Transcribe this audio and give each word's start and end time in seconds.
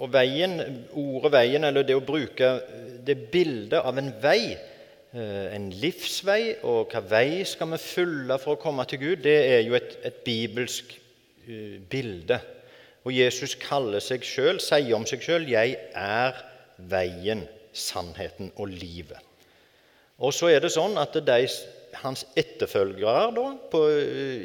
og 0.00 0.12
veien, 0.12 0.60
ordet 0.96 1.32
'veien', 1.32 1.66
eller 1.68 1.84
det 1.84 1.96
å 1.98 2.04
bruke 2.04 2.48
det 3.04 3.16
bildet 3.32 3.80
av 3.84 3.98
en 3.98 4.12
vei, 4.22 4.56
eh, 5.12 5.46
en 5.54 5.68
livsvei, 5.70 6.56
og 6.64 6.92
hva 6.92 7.02
vei 7.04 7.44
skal 7.44 7.68
vi 7.74 7.80
følge 7.82 8.38
for 8.40 8.56
å 8.56 8.62
komme 8.62 8.86
til 8.88 9.02
Gud, 9.02 9.22
det 9.24 9.36
er 9.56 9.60
jo 9.66 9.76
et, 9.76 9.98
et 10.04 10.22
bibelsk 10.24 10.94
uh, 11.48 11.76
bilde. 11.90 12.40
Og 13.04 13.12
Jesus 13.12 13.56
kaller 13.60 14.00
seg 14.04 14.24
selv, 14.24 14.60
sier 14.60 14.94
om 14.96 15.06
seg 15.08 15.24
sjøl 15.24 15.48
'Jeg 15.48 15.76
er 15.94 16.40
veien, 16.78 17.44
sannheten 17.72 18.52
og 18.56 18.68
livet'. 18.68 19.20
Og 20.20 20.32
så 20.36 20.50
er 20.52 20.60
det 20.60 20.72
sånn 20.72 20.98
at 21.00 21.16
de, 21.16 21.48
hans 22.02 22.24
etterfølgere 22.36 23.30
da, 23.34 23.46
på, 23.72 23.84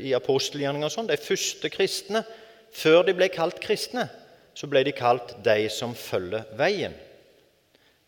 i 0.08 0.14
apostelgjerninga 0.16 0.90
sånn, 0.90 1.08
de 1.08 1.20
første 1.20 1.70
kristne, 1.70 2.24
før 2.76 3.04
de 3.08 3.16
ble 3.16 3.28
kalt 3.32 3.60
kristne, 3.64 4.08
så 4.56 4.68
ble 4.72 4.86
de 4.88 4.96
kalt 4.96 5.36
'de 5.44 5.70
som 5.70 5.96
følger 5.96 6.46
veien'. 6.58 6.96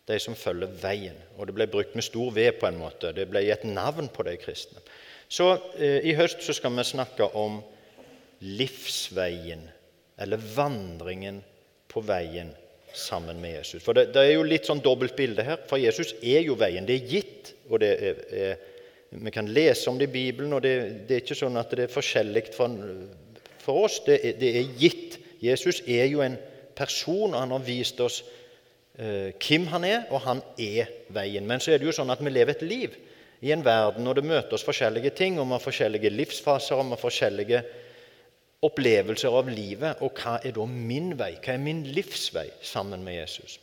De 0.08 0.18
som 0.18 0.34
følger 0.34 0.70
veien. 0.82 1.16
Og 1.36 1.46
det 1.46 1.54
ble 1.54 1.66
brukt 1.66 1.94
med 1.94 2.04
stor 2.04 2.30
V 2.32 2.50
på 2.52 2.66
en 2.66 2.78
måte. 2.80 3.12
Det 3.12 3.28
ble 3.28 3.44
gitt 3.44 3.64
navn 3.64 4.08
på 4.08 4.24
de 4.24 4.36
kristne. 4.40 4.80
Så 5.28 5.50
eh, 5.76 6.00
i 6.08 6.14
høst 6.16 6.40
så 6.42 6.54
skal 6.56 6.72
vi 6.72 6.84
snakke 6.88 7.28
om 7.36 7.60
livsveien, 8.40 9.68
eller 10.18 10.40
vandringen 10.54 11.42
på 11.88 12.00
veien 12.00 12.54
sammen 12.94 13.40
med 13.40 13.58
Jesus. 13.58 13.82
For 13.84 13.92
det, 13.92 14.08
det 14.14 14.24
er 14.24 14.34
jo 14.38 14.46
litt 14.48 14.66
sånn 14.66 14.80
dobbelt 14.80 15.16
bilde 15.18 15.44
her. 15.44 15.60
For 15.68 15.80
Jesus 15.80 16.14
er 16.22 16.46
jo 16.46 16.56
veien. 16.58 16.86
Det 16.88 16.96
er 16.96 17.12
gitt. 17.12 17.54
og 17.68 17.80
det 17.82 17.92
er, 18.00 18.24
er, 18.32 18.58
Vi 19.10 19.30
kan 19.30 19.52
lese 19.52 19.90
om 19.90 19.98
det 19.98 20.08
i 20.08 20.12
Bibelen, 20.12 20.52
og 20.52 20.62
det, 20.62 20.74
det 21.08 21.16
er 21.16 21.24
ikke 21.24 21.38
sånn 21.38 21.60
at 21.60 21.70
det 21.76 21.86
er 21.86 21.92
forskjellig 21.92 22.46
for, 22.56 22.80
for 23.60 23.84
oss. 23.84 24.00
Det 24.06 24.18
det 24.40 24.54
er 24.62 24.74
gitt. 24.80 25.18
Jesus 25.40 25.82
er 25.86 26.06
jo 26.10 26.22
en 26.24 26.36
person, 26.76 27.34
og 27.34 27.40
han 27.40 27.54
har 27.54 27.66
vist 27.66 28.00
oss 28.00 28.22
eh, 28.98 29.34
hvem 29.34 29.66
han 29.72 29.84
er, 29.86 30.06
og 30.10 30.22
han 30.26 30.42
er 30.58 30.90
veien. 31.14 31.46
Men 31.46 31.62
så 31.62 31.74
er 31.74 31.80
det 31.80 31.88
jo 31.88 31.94
sånn 31.94 32.10
at 32.14 32.22
vi 32.22 32.32
lever 32.32 32.56
et 32.56 32.66
liv 32.66 32.96
i 33.40 33.52
en 33.54 33.62
verden 33.62 34.06
og 34.10 34.16
det 34.18 34.26
møter 34.26 34.56
oss 34.56 34.66
forskjellige 34.66 35.14
ting, 35.18 35.38
og 35.38 35.46
vi 35.46 35.54
har 35.54 35.62
forskjellige 35.62 36.10
livsfaser 36.14 36.78
og 36.78 36.88
vi 36.88 36.96
har 36.96 37.02
forskjellige 37.02 37.62
opplevelser 38.66 39.34
av 39.38 39.50
livet. 39.52 40.02
Og 40.02 40.18
hva 40.18 40.38
er 40.42 40.54
da 40.56 40.66
min 40.66 41.12
vei? 41.18 41.34
Hva 41.38 41.54
er 41.54 41.62
min 41.62 41.84
livsvei 41.86 42.48
sammen 42.62 43.04
med 43.06 43.20
Jesus? 43.20 43.58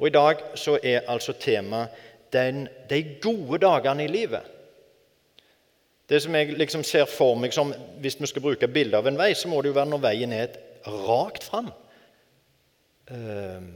Og 0.00 0.08
I 0.08 0.14
dag 0.14 0.42
så 0.58 0.78
er 0.82 1.06
altså 1.12 1.36
temaet 1.38 2.08
de 2.30 2.98
gode 3.22 3.58
dagene 3.62 4.06
i 4.06 4.10
livet. 4.10 4.56
Det 6.10 6.18
som 6.22 6.34
jeg 6.34 6.56
liksom 6.58 6.82
ser 6.86 7.06
for 7.06 7.36
meg 7.38 7.52
som, 7.54 7.72
Hvis 8.02 8.16
vi 8.20 8.26
skal 8.26 8.42
bruke 8.42 8.68
bilde 8.68 8.98
av 8.98 9.06
en 9.06 9.18
vei, 9.18 9.34
så 9.34 9.48
må 9.48 9.60
det 9.62 9.70
jo 9.70 9.78
være 9.78 9.90
når 9.90 10.02
veien 10.02 10.32
er 10.32 10.56
rakt 10.86 11.44
fram. 11.50 11.72
Eh, 13.10 13.66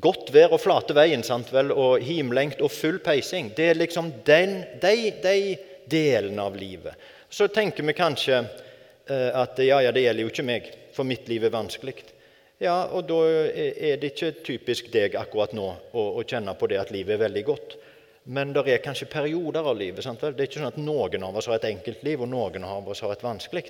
godt 0.00 0.32
vær 0.34 0.56
og 0.56 0.62
flate 0.62 0.96
veien 0.96 1.22
sant 1.26 1.52
vel, 1.52 1.74
og 1.74 2.02
himlengt 2.04 2.62
og 2.64 2.72
full 2.74 2.98
peising. 3.04 3.52
Det 3.56 3.72
er 3.72 3.80
liksom 3.82 4.12
den, 4.26 4.62
de, 4.82 4.96
de 5.22 5.38
delene 5.90 6.48
av 6.48 6.58
livet. 6.58 6.98
Så 7.30 7.46
tenker 7.52 7.86
vi 7.86 7.94
kanskje 7.94 8.42
Eh, 9.10 9.40
at 9.40 9.58
ja, 9.58 9.82
ja, 9.82 9.92
det 9.92 10.04
gjelder 10.04 10.26
jo 10.26 10.30
ikke 10.30 10.46
meg, 10.46 10.72
for 10.94 11.08
mitt 11.08 11.28
liv 11.30 11.44
er 11.46 11.54
vanskelig. 11.54 11.96
Ja, 12.60 12.76
og 12.92 13.06
da 13.08 13.18
er 13.24 13.96
det 13.98 14.12
ikke 14.12 14.34
typisk 14.44 14.90
deg 14.92 15.16
akkurat 15.16 15.54
nå 15.56 15.64
å, 15.66 16.02
å 16.20 16.24
kjenne 16.28 16.52
på 16.60 16.68
det 16.70 16.76
at 16.78 16.92
livet 16.92 17.16
er 17.16 17.22
veldig 17.24 17.44
godt. 17.46 17.78
Men 18.30 18.52
det 18.52 18.66
er 18.68 18.82
kanskje 18.84 19.08
perioder 19.10 19.64
av 19.64 19.78
livet. 19.80 20.04
Sant? 20.04 20.20
Det 20.20 20.36
er 20.36 20.46
ikke 20.50 20.60
sånn 20.60 20.68
at 20.68 20.78
noen 20.78 21.24
av 21.24 21.38
oss 21.40 21.48
har 21.48 21.56
et 21.56 21.70
enkelt 21.70 22.04
liv, 22.04 22.20
og 22.20 22.28
noen 22.30 22.66
av 22.68 22.90
oss 22.92 23.00
har 23.02 23.14
et 23.14 23.24
vanskelig. 23.24 23.64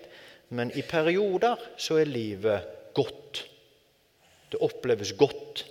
Men 0.56 0.72
i 0.74 0.82
perioder 0.82 1.60
så 1.78 2.00
er 2.00 2.10
livet 2.10 2.94
godt. 2.96 3.44
Det 4.50 4.62
oppleves 4.66 5.14
godt 5.18 5.64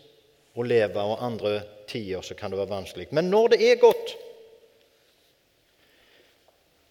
å 0.56 0.64
leve, 0.64 1.04
og 1.04 1.24
andre 1.24 1.60
tider 1.90 2.24
så 2.24 2.36
kan 2.38 2.52
det 2.52 2.60
være 2.62 2.74
vanskelig. 2.74 3.10
Men 3.16 3.32
når 3.32 3.56
det 3.56 3.64
er 3.68 3.82
godt, 3.82 4.16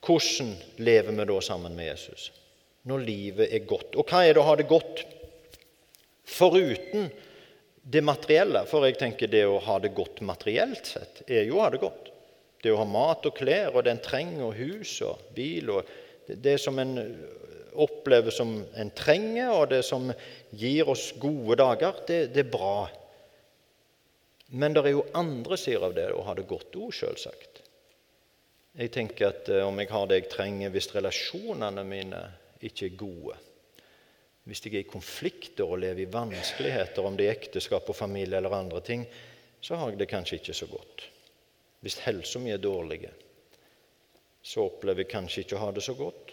hvordan 0.04 0.52
lever 0.84 1.16
vi 1.16 1.24
da 1.28 1.40
sammen 1.44 1.74
med 1.76 1.90
Jesus? 1.90 2.28
når 2.88 3.04
livet 3.04 3.54
er 3.54 3.64
godt. 3.68 3.96
Og 3.98 4.08
hva 4.08 4.24
er 4.24 4.34
det 4.34 4.42
å 4.42 4.48
ha 4.48 4.56
det 4.58 4.68
godt? 4.70 5.02
Foruten 6.28 7.08
det 7.88 8.04
materielle, 8.04 8.64
for 8.68 8.84
jeg 8.84 8.98
tenker 9.00 9.30
det 9.32 9.44
å 9.48 9.60
ha 9.64 9.78
det 9.80 9.94
godt 9.96 10.20
materielt 10.26 10.88
sett, 10.88 11.22
er 11.26 11.46
jo 11.48 11.58
å 11.58 11.64
ha 11.64 11.72
det 11.72 11.82
godt. 11.82 12.10
Det 12.62 12.72
å 12.74 12.80
ha 12.80 12.88
mat 12.88 13.26
og 13.28 13.36
klær 13.38 13.76
og 13.76 13.84
det 13.86 13.94
en 13.94 14.04
trenger, 14.04 14.48
og 14.48 14.58
hus 14.58 14.98
og 15.06 15.32
bil 15.36 15.74
og 15.78 15.96
Det 16.28 16.58
som 16.60 16.76
en 16.76 16.98
opplever 17.80 18.34
som 18.34 18.56
en 18.74 18.90
trenger, 18.96 19.52
og 19.54 19.70
det 19.72 19.82
som 19.86 20.10
gir 20.50 20.88
oss 20.90 21.12
gode 21.20 21.58
dager, 21.60 22.02
det, 22.08 22.20
det 22.34 22.44
er 22.44 22.52
bra. 22.52 22.88
Men 24.48 24.74
det 24.74 24.84
er 24.84 24.94
jo 24.96 25.06
andre 25.18 25.58
sider 25.60 25.88
av 25.90 25.96
det 25.96 26.08
å 26.14 26.24
ha 26.26 26.34
det 26.36 26.48
godt 26.48 26.76
òg, 26.78 26.92
sjølsagt. 26.96 27.62
Jeg 28.78 28.92
tenker 28.94 29.32
at 29.32 29.50
eh, 29.50 29.64
om 29.66 29.78
jeg 29.80 29.90
har 29.90 30.06
det 30.08 30.20
jeg 30.20 30.30
trenger 30.32 30.72
hvis 30.72 30.92
relasjonene 30.94 31.84
mine 31.86 32.22
ikke 32.64 32.88
er 32.88 32.98
gode. 33.00 33.36
Hvis 34.48 34.62
jeg 34.64 34.74
er 34.78 34.84
i 34.84 34.88
konflikter 34.88 35.68
og 35.68 35.82
lever 35.82 36.06
i 36.06 36.12
vanskeligheter, 36.12 37.04
om 37.04 37.16
det 37.18 37.26
er 37.26 37.36
ekteskap 37.36 37.90
og 37.90 37.98
familie 37.98 38.38
eller 38.38 38.54
andre 38.56 38.80
ting, 38.84 39.04
så 39.60 39.76
har 39.76 39.90
jeg 39.92 40.00
det 40.00 40.08
kanskje 40.08 40.38
ikke 40.38 40.56
så 40.56 40.68
godt. 40.70 41.04
Hvis 41.84 41.98
helsa 42.06 42.40
mi 42.40 42.54
er 42.54 42.62
dårlig, 42.62 43.02
så 44.42 44.64
opplever 44.70 45.04
jeg 45.04 45.12
kanskje 45.12 45.44
ikke 45.44 45.58
å 45.58 45.64
ha 45.66 45.72
det 45.74 45.84
så 45.84 45.94
godt. 45.98 46.27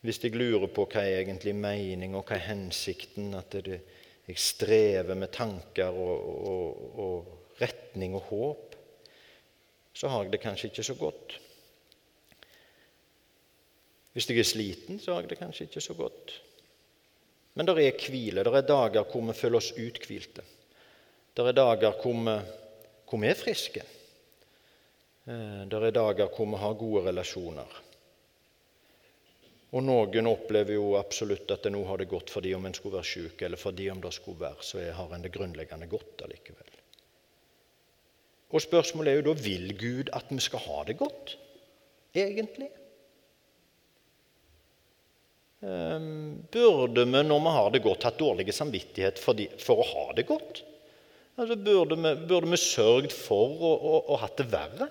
Hvis 0.00 0.20
jeg 0.22 0.36
lurer 0.38 0.68
på 0.70 0.86
hva 0.86 1.02
er 1.02 1.24
egentlig 1.24 1.54
mening, 1.58 2.14
og 2.14 2.28
hva 2.28 2.36
er 2.36 2.46
hensikten, 2.52 3.32
at 3.34 3.56
det, 3.66 3.80
jeg 4.28 4.38
strever 4.38 5.16
med 5.18 5.32
tanker 5.34 5.88
og, 5.90 6.28
og, 6.52 6.98
og 7.04 7.60
retning 7.62 8.14
og 8.14 8.26
håp, 8.28 8.76
så 9.98 10.10
har 10.12 10.24
jeg 10.24 10.34
det 10.36 10.42
kanskje 10.44 10.70
ikke 10.70 10.86
så 10.86 10.94
godt. 10.98 11.38
Hvis 14.12 14.28
jeg 14.30 14.38
er 14.38 14.46
sliten, 14.46 15.00
så 15.02 15.14
har 15.14 15.24
jeg 15.24 15.32
det 15.32 15.40
kanskje 15.40 15.66
ikke 15.66 15.82
så 15.82 15.94
godt. 15.98 16.36
Men 17.58 17.66
det 17.66 17.74
er 17.82 18.06
hvile. 18.06 18.44
Det 18.46 18.54
er 18.54 18.66
dager 18.68 19.06
hvor 19.10 19.24
vi 19.26 19.34
føler 19.34 19.58
oss 19.58 19.72
uthvilte. 19.74 20.44
Det 21.34 21.46
er 21.46 21.56
dager 21.58 21.98
hvor 21.98 22.14
vi, 22.14 22.36
hvor 23.08 23.22
vi 23.22 23.30
er 23.30 23.38
friske. 23.38 23.82
Eh, 25.26 25.62
det 25.66 25.82
er 25.82 25.94
dager 25.94 26.30
hvor 26.30 26.46
vi 26.52 26.60
har 26.62 26.78
gode 26.78 27.04
relasjoner. 27.08 27.78
Og 29.76 29.84
noen 29.84 30.30
opplever 30.30 30.78
jo 30.78 30.94
absolutt 30.96 31.50
at 31.52 31.66
det 31.66 31.74
nå 31.74 31.82
har 31.84 32.00
det 32.00 32.08
godt 32.08 32.32
fordi 32.32 32.54
om 32.56 32.64
en 32.64 32.76
skulle 32.76 32.96
være 32.96 33.10
syk, 33.10 33.42
eller 33.44 33.60
fordi 33.60 33.90
om 33.92 34.00
det 34.00 34.14
skulle 34.16 34.40
være, 34.40 34.64
så 34.64 34.80
har 34.96 35.12
en 35.12 35.24
det 35.26 35.32
grunnleggende 35.34 35.90
godt 35.90 36.24
allikevel. 36.24 36.70
Og 38.48 38.64
spørsmålet 38.64 39.12
er 39.12 39.18
jo 39.18 39.26
da 39.28 39.40
vil 39.44 39.72
Gud 39.76 40.12
at 40.16 40.30
vi 40.32 40.40
skal 40.40 40.64
ha 40.64 40.84
det 40.88 40.96
godt, 40.96 41.34
egentlig? 42.16 42.70
Ehm, 45.66 46.46
burde 46.52 47.04
vi, 47.04 47.22
når 47.26 47.44
vi 47.44 47.52
har 47.58 47.70
det 47.74 47.82
godt, 47.84 48.06
hatt 48.08 48.18
dårlig 48.20 48.54
samvittighet 48.54 49.20
for, 49.20 49.36
de, 49.36 49.50
for 49.60 49.82
å 49.82 49.88
ha 49.90 50.06
det 50.16 50.24
godt? 50.30 50.62
Altså, 51.38 51.58
burde, 51.60 51.98
vi, 51.98 52.14
burde 52.30 52.50
vi 52.54 52.60
sørget 52.62 53.12
for 53.14 53.52
å, 53.52 53.74
å, 53.76 54.00
å 54.14 54.18
hatt 54.22 54.40
det 54.40 54.48
verre? 54.52 54.88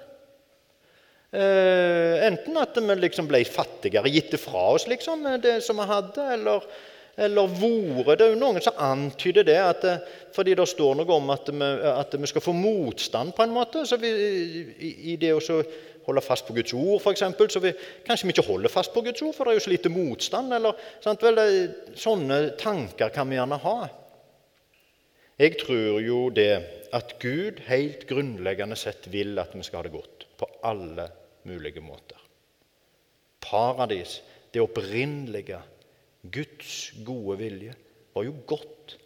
Eh, 1.32 2.26
enten 2.28 2.56
at 2.56 2.78
vi 2.80 2.96
liksom 2.96 3.28
ble 3.28 3.42
fattigere, 3.44 4.08
gitt 4.08 4.32
det 4.32 4.40
fra 4.40 4.70
oss, 4.78 4.86
liksom, 4.88 5.26
det 5.44 5.58
som 5.66 5.76
vi 5.82 5.88
hadde, 5.90 6.24
eller, 6.38 6.64
eller 7.20 7.52
vore 7.52 8.16
Det 8.16 8.24
er 8.24 8.32
jo 8.32 8.40
noen 8.40 8.64
som 8.64 8.80
antyder 8.80 9.44
det, 9.44 9.58
at, 9.60 9.84
fordi 10.32 10.56
det 10.56 10.68
står 10.72 10.96
noe 10.96 11.18
om 11.18 11.34
at 11.36 11.52
vi, 11.52 11.68
at 11.92 12.16
vi 12.16 12.32
skal 12.32 12.46
få 12.46 12.56
motstand, 12.56 13.36
på 13.36 13.44
en 13.44 13.56
måte. 13.58 13.84
så 13.86 14.00
vi, 14.00 14.14
i, 14.80 14.94
i 15.12 15.18
det 15.20 15.34
å 15.36 15.62
holde 16.08 16.24
fast 16.24 16.48
på 16.48 16.56
Guds 16.56 16.72
ord, 16.72 17.02
f.eks., 17.02 17.26
så 17.52 17.60
vi, 17.60 17.74
kanskje 18.08 18.30
vi 18.30 18.36
ikke 18.38 18.48
holder 18.48 18.72
fast 18.72 18.94
på 18.96 19.04
Guds 19.04 19.22
ord, 19.26 19.36
for 19.36 19.44
det 19.44 19.52
er 19.52 19.60
jo 19.60 19.66
så 19.68 19.74
lite 19.74 19.92
motstand. 19.92 20.54
eller 20.56 20.80
vel, 21.04 21.42
Sånne 22.00 22.40
tanker 22.56 23.12
kan 23.12 23.28
vi 23.28 23.36
gjerne 23.36 23.60
ha. 23.66 23.80
Jeg 25.38 25.60
tror 25.60 26.00
jo 26.02 26.30
det 26.32 26.54
at 26.96 27.18
Gud 27.20 27.60
helt 27.68 28.08
grunnleggende 28.08 28.80
sett 28.80 29.12
vil 29.12 29.36
at 29.44 29.52
vi 29.54 29.66
skal 29.68 29.84
ha 29.84 29.90
det 29.90 29.94
godt 29.98 30.17
på 30.38 30.50
alle 30.66 31.10
mulige 31.48 31.82
måter. 31.82 32.20
Paradis, 33.42 34.22
det 34.54 34.62
opprinnelige, 34.64 35.60
Guds 36.32 36.94
gode 37.06 37.38
vilje, 37.40 37.76
var 38.14 38.26
jo 38.26 38.34
godt 38.48 38.98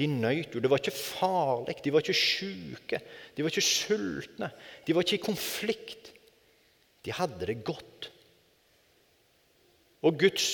de 0.00 0.06
nøyt 0.08 0.54
jo. 0.54 0.62
Det 0.62 0.70
var 0.72 0.80
ikke 0.80 0.96
farlig, 0.96 1.76
de 1.84 1.92
var 1.92 2.04
ikke 2.04 2.16
sjuke, 2.16 3.00
de 3.36 3.44
var 3.44 3.52
ikke 3.52 3.66
sultne, 3.66 4.48
de 4.86 4.96
var 4.96 5.04
ikke 5.04 5.18
i 5.18 5.26
konflikt. 5.26 6.12
De 7.04 7.12
hadde 7.16 7.48
det 7.48 7.60
godt. 7.64 8.10
Og 10.04 10.16
Guds 10.20 10.48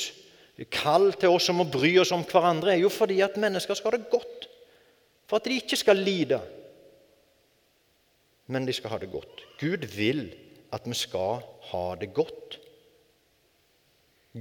kall 0.73 1.13
til 1.21 1.31
oss 1.31 1.47
om 1.53 1.63
å 1.63 1.69
bry 1.71 1.93
oss 2.01 2.15
om 2.17 2.25
hverandre 2.27 2.73
er 2.75 2.81
jo 2.81 2.91
fordi 2.91 3.21
at 3.23 3.39
mennesker 3.39 3.79
skal 3.79 3.93
ha 3.93 3.99
det 3.99 4.11
godt. 4.11 4.49
For 5.27 5.39
at 5.39 5.47
de 5.47 5.59
ikke 5.61 5.79
skal 5.79 6.01
lide, 6.01 6.41
men 8.47 8.67
de 8.67 8.75
skal 8.75 8.95
ha 8.95 8.99
det 9.03 9.11
godt. 9.11 9.43
Gud 9.61 9.87
vil 9.97 10.29
at 10.75 10.87
vi 10.87 10.95
skal 10.95 11.43
ha 11.71 11.87
det 12.01 12.13
godt. 12.15 12.59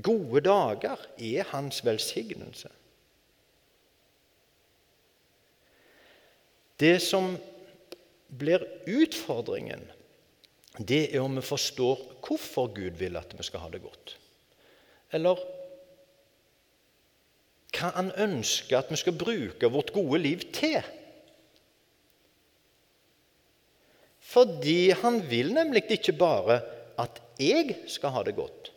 Gode 0.04 0.42
dager 0.46 1.00
er 1.18 1.48
hans 1.52 1.86
velsignelse. 1.86 2.70
Det 6.80 6.98
som 7.02 7.38
blir 8.28 8.66
utfordringen, 8.92 9.86
det 10.76 11.16
er 11.16 11.24
om 11.24 11.38
vi 11.38 11.46
forstår 11.46 12.02
hvorfor 12.26 12.68
Gud 12.76 13.00
vil 13.00 13.16
at 13.16 13.32
vi 13.38 13.46
skal 13.48 13.64
ha 13.64 13.70
det 13.72 13.80
godt. 13.86 14.18
Eller 15.16 15.40
hva 17.76 17.92
han 17.96 18.12
ønsker 18.20 18.80
at 18.80 18.92
vi 18.92 19.00
skal 19.00 19.16
bruke 19.20 19.72
vårt 19.72 19.94
gode 19.96 20.20
liv 20.20 20.44
til. 20.56 20.84
Fordi 24.26 24.90
han 24.98 25.22
vil 25.30 25.54
nemlig 25.54 25.86
ikke 25.96 26.16
bare 26.18 26.60
at 27.02 27.22
jeg 27.40 27.76
skal 27.92 28.14
ha 28.16 28.24
det 28.26 28.36
godt, 28.38 28.72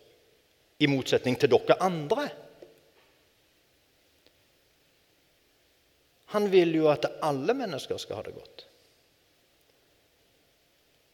i 0.78 0.86
motsetning 0.90 1.38
til 1.40 1.50
dere 1.50 1.78
andre. 1.82 2.28
Han 6.34 6.50
vil 6.52 6.74
jo 6.76 6.90
at 6.92 7.06
alle 7.24 7.54
mennesker 7.56 7.96
skal 7.96 8.20
ha 8.20 8.26
det 8.26 8.34
godt. 8.36 8.66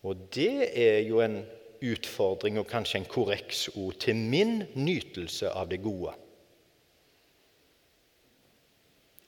Og 0.05 0.27
det 0.35 0.69
er 0.77 0.99
jo 1.07 1.23
en 1.25 1.39
utfordring 1.85 2.59
og 2.61 2.69
kanskje 2.69 3.01
en 3.01 3.09
korreksord 3.09 4.01
til 4.05 4.17
min 4.17 4.65
nytelse 4.75 5.53
av 5.53 5.71
det 5.71 5.81
gode. 5.85 6.13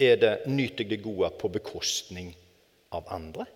Er 0.00 0.18
det 0.20 0.34
nyter 0.50 0.84
det 0.84 0.98
gode 1.04 1.30
på 1.40 1.48
bekostning 1.52 2.34
av 2.92 3.06
andre? 3.08 3.46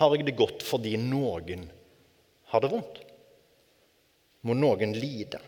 Har 0.00 0.16
jeg 0.16 0.26
det 0.26 0.38
godt 0.38 0.64
fordi 0.64 0.96
noen 1.00 1.68
har 2.50 2.64
det 2.64 2.72
vondt? 2.72 3.02
Må 4.48 4.56
noen 4.56 4.96
lide? 4.96 5.38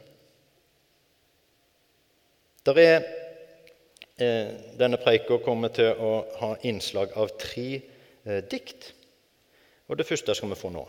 Der 2.62 2.78
er 2.78 3.06
Eh, 4.22 4.48
denne 4.76 4.98
preika 5.00 5.38
kommer 5.40 5.72
til 5.72 5.96
å 5.96 6.10
ha 6.36 6.50
innslag 6.68 7.14
av 7.18 7.32
tre 7.40 7.68
eh, 7.78 8.42
dikt. 8.44 8.92
Og 9.88 9.96
Det 9.98 10.06
første 10.06 10.34
skal 10.36 10.52
vi 10.52 10.58
få 10.60 10.70
nå. 10.72 10.82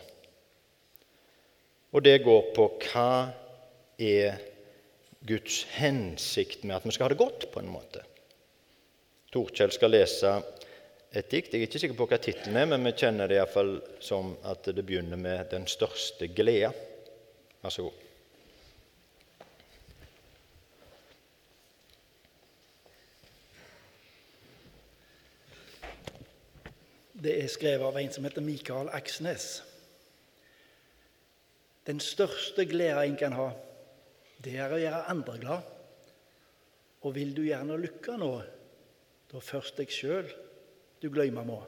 Og 1.94 2.04
Det 2.04 2.18
går 2.26 2.50
på 2.56 2.68
hva 2.84 3.14
er 3.98 4.42
Guds 5.24 5.62
hensikt 5.78 6.66
med 6.66 6.76
at 6.78 6.86
vi 6.86 6.92
skal 6.92 7.08
ha 7.08 7.14
det 7.14 7.22
godt, 7.22 7.48
på 7.54 7.62
en 7.62 7.72
måte. 7.72 8.04
Torkjell 9.32 9.72
skal 9.72 9.94
lese 9.96 10.34
et 11.14 11.30
dikt. 11.30 11.54
Jeg 11.54 11.62
er 11.62 11.68
ikke 11.68 11.82
sikker 11.82 11.98
på 11.98 12.08
hva 12.10 12.18
tittelen 12.22 12.58
er, 12.58 12.70
men 12.72 12.88
vi 12.88 12.96
kjenner 12.98 13.30
det 13.30 13.38
iallfall 13.38 13.76
som 14.02 14.34
at 14.50 14.66
det 14.66 14.86
begynner 14.86 15.18
med 15.18 15.46
'Den 15.52 15.68
største 15.68 16.28
glede'. 16.28 16.74
Vær 17.62 17.70
så 17.70 17.84
god. 17.84 18.00
Det 27.24 27.44
er 27.44 27.48
skrevet 27.48 27.86
av 27.86 27.98
en 27.98 28.12
som 28.12 28.24
heter 28.24 28.42
Mikael 28.42 28.90
Aksnes. 28.90 29.64
Den 31.86 32.00
største 32.00 32.66
glede 32.66 33.06
en 33.06 33.16
kan 33.16 33.34
ha, 33.34 33.52
det 34.44 34.58
er 34.60 34.74
å 34.74 34.80
gjøre 34.80 35.06
andre 35.08 35.38
glad. 35.38 35.62
Og 37.02 37.16
vil 37.16 37.36
du 37.36 37.44
gjerne 37.44 37.78
lykke 37.78 38.18
nå, 38.18 38.42
da 39.32 39.40
først 39.40 39.78
deg 39.78 39.92
sjøl 39.92 40.28
du 41.04 41.10
gløyme 41.12 41.44
må. 41.46 41.60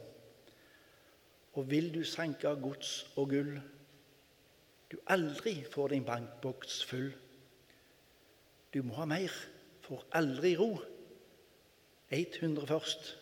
Og 1.56 1.70
vil 1.70 1.92
du 1.94 2.04
sanke 2.08 2.56
gods 2.60 2.98
og 3.16 3.30
gull, 3.32 3.56
du 4.92 4.98
aldri 5.12 5.58
får 5.72 5.92
din 5.92 6.06
bankboks 6.08 6.84
full. 6.86 7.10
Du 8.74 8.82
må 8.84 8.96
ha 9.00 9.06
mer, 9.10 9.32
får 9.84 10.06
aldri 10.16 10.56
ro. 10.60 10.76
100 12.16 12.68
først, 12.68 13.18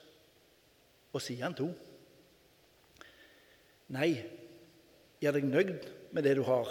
og 1.13 1.21
siden 1.21 1.55
to. 1.57 1.69
Nei, 3.93 4.09
gjør 5.21 5.37
deg 5.37 5.47
nøyd 5.47 5.87
med 6.13 6.25
det 6.27 6.35
du 6.37 6.43
har, 6.45 6.69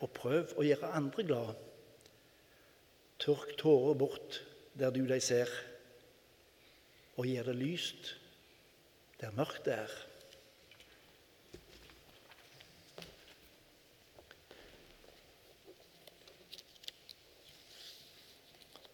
og 0.00 0.12
prøv 0.16 0.54
å 0.56 0.64
gjøre 0.64 0.92
andre 0.96 1.24
glad. 1.26 1.50
Tørk 3.20 3.56
tårer 3.60 3.98
bort 3.98 4.40
der 4.78 4.94
du 4.94 5.02
deg 5.08 5.20
ser, 5.24 5.50
og 7.20 7.26
gjør 7.28 7.50
det 7.50 7.56
lyst 7.60 8.14
der 9.20 9.34
mørkt 9.36 9.66
er. 9.68 9.90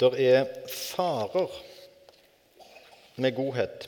Der 0.00 0.16
er 0.18 0.48
farer 0.66 1.54
med 3.16 3.36
godhet. 3.36 3.86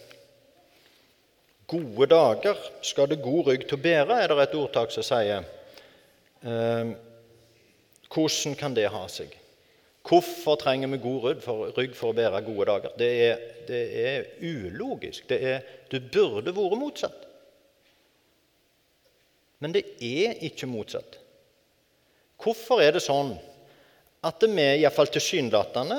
Gode 1.67 2.06
dager 2.06 2.62
skal 2.82 3.11
det 3.11 3.19
god 3.23 3.50
rygg 3.50 3.67
til 3.67 3.76
å 3.76 3.82
bære, 3.82 4.23
er 4.23 4.31
det 4.31 4.46
et 4.46 4.56
ordtak 4.56 4.94
som 4.94 5.05
sier. 5.05 5.43
Eh, 6.46 6.94
hvordan 8.06 8.56
kan 8.62 8.79
det 8.79 8.87
ha 8.94 9.02
seg? 9.11 9.34
Hvorfor 10.08 10.56
trenger 10.56 10.88
vi 10.88 11.00
god 11.02 11.25
rygg 11.25 11.40
for, 11.44 11.70
rygg 11.76 11.96
for 11.96 12.12
å 12.12 12.16
bære 12.16 12.40
gode 12.46 12.66
dager? 12.70 12.93
Det 12.96 13.08
er, 13.26 13.40
det 13.69 13.81
er 14.02 14.28
ulogisk. 14.40 15.26
Det, 15.28 15.38
er, 15.44 15.66
det 15.93 16.06
burde 16.12 16.55
vært 16.56 16.81
motsatt. 16.81 17.26
Men 19.60 19.75
det 19.75 19.84
er 20.00 20.38
ikke 20.49 20.69
motsatt. 20.70 21.19
Hvorfor 22.38 22.81
er 22.81 22.94
det 22.94 23.02
sånn 23.05 23.34
at 24.26 24.43
vi, 24.43 24.64
iallfall 24.81 25.10
tilsynelatende 25.14 25.96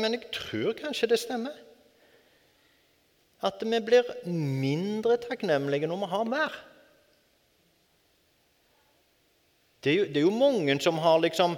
Men 0.00 0.14
jeg 0.16 0.30
tror 0.32 0.76
kanskje 0.78 1.10
det 1.10 1.18
stemmer 1.20 1.56
at 3.44 3.60
vi 3.62 3.78
blir 3.86 4.08
mindre 4.26 5.14
takknemlige 5.22 5.86
når 5.86 6.00
vi 6.00 6.08
har 6.10 6.24
mer. 6.26 6.54
Det 9.82 9.90
er, 9.90 9.96
jo, 9.96 10.06
det 10.10 10.20
er 10.20 10.26
jo, 10.26 10.34
mange 10.34 10.74
som 10.82 10.98
har 10.98 11.20
liksom 11.22 11.54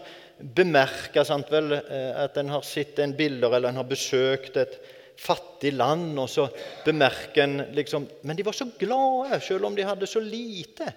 bemerka 0.56 1.22
eh, 1.24 2.10
at 2.24 2.36
en 2.36 2.52
har 2.52 2.62
sett 2.62 2.98
en 2.98 3.14
bilder 3.16 3.56
eller 3.56 3.70
en 3.70 3.80
har 3.80 3.88
besøkt 3.88 4.56
et 4.56 4.76
fattig 5.20 5.72
land, 5.72 6.18
og 6.18 6.28
så 6.28 6.48
bemerker 6.84 7.44
en 7.44 7.64
liksom 7.76 8.06
Men 8.22 8.36
de 8.36 8.44
var 8.44 8.52
så 8.52 8.68
glade, 8.78 9.40
selv 9.40 9.64
om 9.64 9.76
de 9.76 9.84
hadde 9.84 10.06
så 10.06 10.20
lite. 10.20 10.92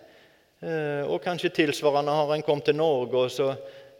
Eh, 0.59 1.03
og 1.07 1.21
kanskje 1.23 1.49
tilsvarende 1.49 2.11
har 2.11 2.35
en 2.35 2.43
kommet 2.43 2.65
til 2.65 2.75
Norge, 2.75 3.15
og 3.17 3.31
så 3.31 3.49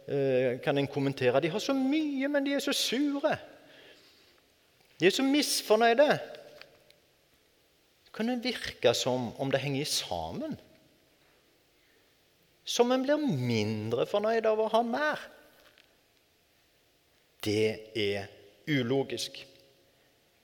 eh, 0.08 0.60
kan 0.60 0.78
en 0.78 0.88
kommentere 0.88 1.40
De 1.40 1.48
har 1.52 1.60
så 1.60 1.74
mye, 1.74 2.28
men 2.28 2.44
de 2.44 2.54
er 2.54 2.64
så 2.64 2.72
sure. 2.72 3.36
De 5.00 5.06
er 5.06 5.12
så 5.12 5.24
misfornøyde 5.24 6.20
kan 8.14 8.30
det 8.30 8.44
virke 8.44 8.94
som 8.94 9.32
om 9.42 9.50
det 9.50 9.60
henger 9.64 9.88
sammen. 9.90 10.54
Som 12.64 12.92
en 12.92 13.04
blir 13.04 13.20
mindre 13.20 14.06
fornøyd 14.08 14.46
av 14.48 14.60
å 14.60 14.70
ha 14.72 14.82
mer. 14.88 15.20
Det 17.44 17.92
er 18.00 18.30
ulogisk. 18.72 19.42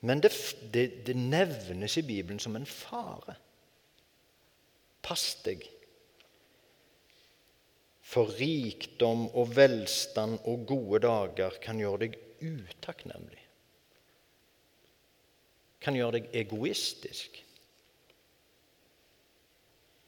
Men 0.05 0.21
det, 0.21 0.31
det, 0.73 0.85
det 1.05 1.17
nevnes 1.17 1.97
i 1.97 2.05
Bibelen 2.05 2.41
som 2.41 2.55
en 2.57 2.65
fare. 2.65 3.35
Pass 5.01 5.35
deg. 5.45 5.65
For 8.11 8.33
rikdom 8.37 9.27
og 9.29 9.53
velstand 9.55 10.41
og 10.49 10.65
gode 10.69 11.03
dager 11.05 11.57
kan 11.63 11.79
gjøre 11.79 12.05
deg 12.05 12.17
utakknemlig. 12.41 13.39
Kan 15.81 15.97
gjøre 15.97 16.19
deg 16.19 16.35
egoistisk. 16.43 17.39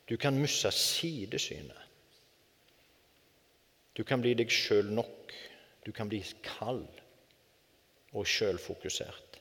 Du 0.10 0.18
kan 0.20 0.36
miste 0.38 0.70
sidesynet. 0.76 1.83
Du 3.94 4.04
kan 4.04 4.22
bli 4.22 4.34
deg 4.38 4.52
sjøl 4.52 4.90
nok. 4.94 5.34
Du 5.86 5.92
kan 5.96 6.10
bli 6.10 6.22
kald 6.46 6.88
og 8.14 8.28
sjølfokusert. 8.30 9.40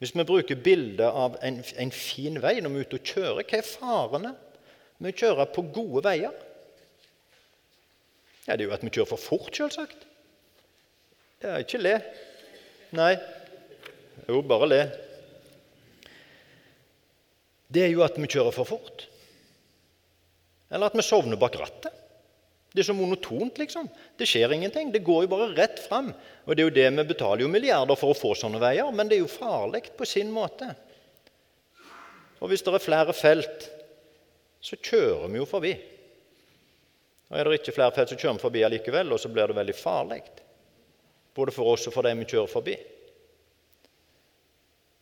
Hvis 0.00 0.14
vi 0.16 0.24
bruker 0.24 0.56
bildet 0.56 1.04
av 1.04 1.36
en, 1.44 1.58
en, 1.60 1.90
fin 1.92 2.38
vei 2.40 2.54
når 2.60 2.72
vi 2.72 2.80
er 2.80 2.86
ute 2.88 3.00
og 3.00 3.10
kjører, 3.10 3.42
hva 3.44 3.58
er 3.58 3.66
farene 3.66 4.30
med 5.00 5.12
å 5.12 5.18
kjøre 5.20 5.46
på 5.52 5.66
gode 5.74 6.04
veier? 6.06 6.32
Ja, 8.46 8.56
Det 8.56 8.64
er 8.64 8.68
jo 8.70 8.76
at 8.76 8.86
vi 8.86 8.94
kjører 8.94 9.10
for 9.12 9.20
fort, 9.20 9.52
selvsagt. 9.56 10.08
Ja, 11.44 11.58
ikke 11.60 11.82
le. 11.82 11.98
Nei. 12.96 13.12
Jo, 14.28 14.40
bare 14.44 14.68
le 14.68 14.82
det 17.70 17.84
er 17.84 17.92
jo 17.92 18.02
at 18.02 18.18
vi 18.18 18.26
kjører 18.26 18.54
for 18.54 18.66
fort. 18.66 19.04
Eller 20.70 20.90
at 20.90 20.96
vi 20.98 21.04
sovner 21.06 21.38
bak 21.38 21.54
rattet. 21.58 21.99
Det 22.70 22.84
er 22.84 22.86
så 22.86 22.94
monotont, 22.94 23.56
liksom. 23.58 23.88
Det 24.18 24.28
skjer 24.30 24.52
ingenting. 24.54 24.92
Det 24.94 25.02
går 25.02 25.24
jo 25.24 25.30
bare 25.32 25.48
rett 25.56 25.80
fram. 25.82 26.12
Og 26.46 26.54
det 26.54 26.62
er 26.62 26.68
jo 26.68 26.76
det 26.76 26.86
vi 26.94 27.06
betaler 27.08 27.42
jo 27.42 27.50
milliarder 27.50 27.98
for 27.98 28.14
å 28.14 28.18
få 28.18 28.30
sånne 28.38 28.60
veier, 28.62 28.92
men 28.94 29.10
det 29.10 29.18
er 29.18 29.24
jo 29.24 29.32
farlig 29.32 29.88
på 29.98 30.06
sin 30.06 30.30
måte. 30.30 30.68
Og 32.40 32.52
hvis 32.52 32.62
det 32.64 32.72
er 32.72 32.84
flere 32.84 33.14
felt, 33.16 33.66
så 34.62 34.78
kjører 34.78 35.26
vi 35.32 35.40
jo 35.40 35.48
forbi. 35.48 35.72
Og 37.30 37.38
Er 37.38 37.46
det 37.46 37.60
ikke 37.60 37.74
flere 37.74 37.94
felt, 37.94 38.12
så 38.12 38.18
kjører 38.18 38.38
vi 38.38 38.44
forbi 38.46 38.62
allikevel, 38.66 39.12
og 39.12 39.20
så 39.22 39.30
blir 39.32 39.50
det 39.50 39.58
veldig 39.58 39.76
farlig. 39.76 40.22
Både 41.34 41.54
for 41.54 41.74
oss 41.74 41.86
og 41.90 41.94
for 41.94 42.06
dem 42.06 42.22
vi 42.22 42.30
kjører 42.30 42.50
forbi. 42.50 42.76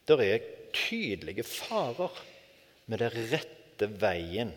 Det 0.09 0.17
er 0.25 0.49
tydelige 0.73 1.45
farer 1.45 2.17
med 2.89 3.05
den 3.05 3.29
rette 3.33 3.89
veien. 4.01 4.55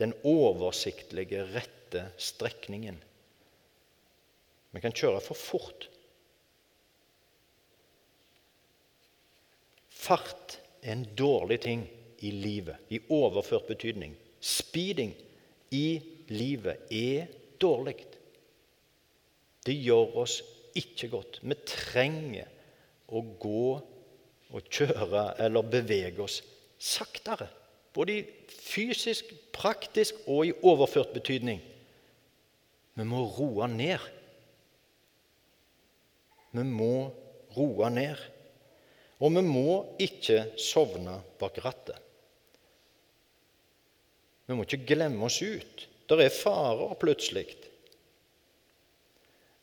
Den 0.00 0.14
oversiktlige, 0.24 1.44
rette 1.54 2.06
strekningen. 2.16 2.98
Vi 4.72 4.80
kan 4.80 4.94
kjøre 4.96 5.20
for 5.20 5.36
fort. 5.36 5.88
Fart 9.92 10.56
er 10.82 10.96
en 10.96 11.04
dårlig 11.18 11.60
ting 11.66 11.84
i 12.24 12.32
livet, 12.34 12.80
i 12.88 13.02
overført 13.12 13.68
betydning. 13.68 14.16
Speeding 14.40 15.12
i 15.70 16.00
livet 16.32 16.88
er 16.90 17.28
dårlig. 17.62 17.98
Det 19.62 19.76
gjør 19.78 20.16
oss 20.24 20.40
ikke 20.78 21.10
godt. 21.12 21.38
Vi 21.44 21.58
trenger 21.68 22.48
å 23.12 23.22
gå 23.38 23.66
og 24.52 24.70
kjøre 24.72 25.26
eller 25.44 25.68
bevege 25.68 26.24
oss 26.24 26.40
saktere. 26.82 27.48
Både 27.92 28.14
i 28.18 28.22
fysisk, 28.48 29.28
praktisk 29.52 30.22
og 30.26 30.46
i 30.48 30.54
overført 30.64 31.12
betydning. 31.12 31.60
Vi 32.94 33.04
må 33.08 33.24
roe 33.36 33.68
ned. 33.68 34.00
Vi 36.52 36.64
må 36.68 36.94
roe 37.56 37.90
ned. 37.92 38.20
Og 39.22 39.32
vi 39.36 39.42
må 39.46 39.76
ikke 40.02 40.44
sovne 40.60 41.20
bak 41.40 41.60
rattet. 41.64 41.98
Vi 44.48 44.56
må 44.56 44.64
ikke 44.66 44.84
glemme 44.88 45.28
oss 45.28 45.38
ut. 45.40 45.86
Det 46.08 46.26
er 46.26 46.34
farer 46.34 46.96
plutselig. 47.00 47.46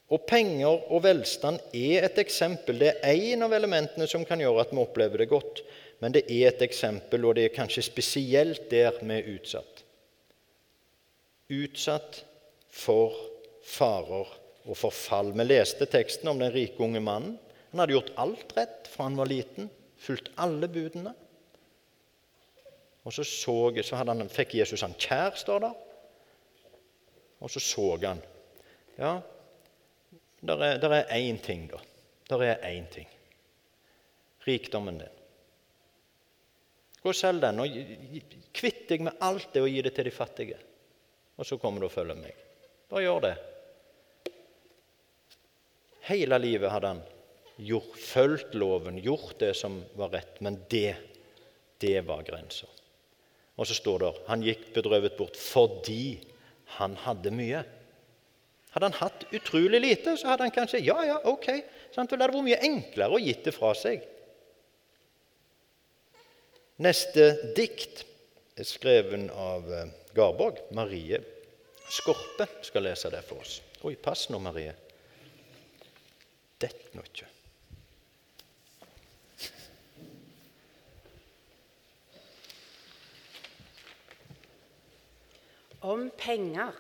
Og 0.09 0.23
penger 0.25 0.87
og 0.89 1.03
velstand 1.05 1.59
er 1.77 2.07
et 2.07 2.17
eksempel. 2.23 2.79
Det 2.81 2.95
er 3.05 3.25
én 3.35 3.45
av 3.45 3.53
elementene 3.53 4.07
som 4.09 4.23
kan 4.25 4.41
gjøre 4.41 4.63
at 4.63 4.71
vi 4.73 4.81
opplever 4.81 5.21
det 5.21 5.29
godt. 5.29 5.61
Men 5.99 6.15
det 6.15 6.25
er 6.31 6.47
et 6.47 6.61
eksempel, 6.63 7.25
og 7.27 7.35
det 7.35 7.47
er 7.47 7.55
kanskje 7.55 7.83
spesielt 7.83 8.69
der 8.71 8.95
vi 9.01 9.17
er 9.17 9.31
utsatt. 9.35 9.83
Utsatt 11.49 12.21
for 12.71 13.15
farer 13.65 14.29
og 14.65 14.77
forfall. 14.77 15.33
Vi 15.35 15.45
leste 15.47 15.87
teksten 15.89 16.29
om 16.31 16.39
den 16.39 16.53
rike 16.53 16.79
unge 16.83 17.01
mannen. 17.03 17.35
Han 17.71 17.83
hadde 17.83 17.97
gjort 17.97 18.13
alt 18.21 18.55
rett 18.57 18.87
fra 18.89 19.09
han 19.09 19.17
var 19.19 19.29
liten, 19.29 19.69
fulgt 19.99 20.31
alle 20.41 20.69
budene. 20.71 21.13
Og 23.03 23.13
så, 23.13 23.23
så, 23.23 23.57
så 23.83 23.99
han, 23.99 24.25
fikk 24.31 24.55
Jesus 24.59 24.83
han 24.85 24.95
kjær, 24.97 25.37
står 25.37 25.63
der. 25.65 25.77
Og 27.39 27.51
så 27.51 27.61
så 27.63 27.91
han. 28.03 28.23
Ja, 28.99 29.19
er, 30.43 30.77
der 30.79 30.95
er 30.95 31.15
én 31.15 31.39
ting, 31.43 31.69
da. 31.71 31.79
Der 32.29 32.43
er 32.43 32.67
én 32.67 32.89
ting. 32.93 33.07
Rikdommen 34.47 34.99
din. 34.99 35.18
Gå 36.99 37.11
og 37.13 37.15
selg 37.15 37.41
den, 37.43 37.61
og 37.63 37.77
kvitt 38.55 38.87
deg 38.89 39.05
med 39.07 39.21
alt 39.23 39.53
det 39.53 39.63
og 39.63 39.69
gi 39.71 39.83
det 39.85 39.93
til 39.95 40.09
de 40.09 40.13
fattige. 40.13 40.57
Og 41.39 41.47
så 41.47 41.57
kommer 41.61 41.79
du 41.79 41.87
og 41.87 41.93
følger 41.93 42.19
meg. 42.19 42.35
Bare 42.91 43.05
gjør 43.05 43.23
det. 43.23 43.35
Hele 46.09 46.39
livet 46.41 46.73
hadde 46.73 46.91
han 46.95 47.01
gjort, 47.59 47.95
fulgt 48.01 48.57
loven, 48.57 48.99
gjort 49.03 49.37
det 49.39 49.53
som 49.55 49.77
var 49.99 50.11
rett. 50.17 50.39
Men 50.43 50.59
det, 50.71 50.95
det 51.79 52.01
var 52.07 52.25
grensa. 52.27 52.67
Og 53.59 53.67
så 53.67 53.75
står 53.75 54.03
det 54.03 54.13
han 54.29 54.43
gikk 54.43 54.69
bedrøvet 54.75 55.17
bort 55.19 55.37
fordi 55.39 56.19
han 56.79 56.95
hadde 57.03 57.33
mye. 57.35 57.63
Hadde 58.73 58.89
han 58.91 58.99
hatt 58.99 59.25
utrolig 59.33 59.81
lite, 59.81 60.13
så 60.17 60.31
hadde 60.31 60.47
han 60.47 60.55
kanskje 60.55 60.83
Ja, 60.85 60.99
ja, 61.05 61.17
ok. 61.27 61.49
Sant? 61.93 62.11
Det 62.11 62.19
hadde 62.19 62.29
vært 62.29 62.45
mye 62.45 62.61
enklere 62.67 63.17
å 63.17 63.21
gitt 63.21 63.47
det 63.47 63.55
fra 63.55 63.73
seg. 63.77 64.03
Neste 66.79 67.31
dikt 67.57 68.05
er 68.55 68.67
skrevet 68.67 69.27
av 69.35 69.67
eh, 69.73 69.89
Garborg. 70.15 70.61
Marie 70.75 71.19
Skorpe 71.89 72.45
skal 72.63 72.85
lese 72.85 73.09
det 73.11 73.23
for 73.25 73.41
oss. 73.41 73.57
Oi, 73.83 73.95
pass 73.97 74.27
nå, 74.29 74.39
Marie. 74.43 74.75
Dett 76.59 76.93
nå 76.93 77.03
ikke. 77.07 77.27
om 85.81 86.09
penger. 86.17 86.73